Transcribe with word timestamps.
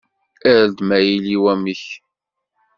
Err-d 0.51 0.77
ma 0.87 0.97
yili 1.07 1.37
wamek. 1.43 1.83